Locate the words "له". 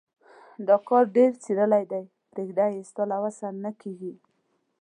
3.11-3.17